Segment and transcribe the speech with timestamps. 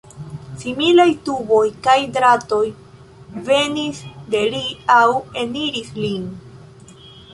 [0.61, 2.63] Similaj tuboj kaj dratoj
[3.49, 4.01] venis
[4.35, 4.63] de li
[4.97, 5.05] aŭ
[5.45, 6.29] eniris lin.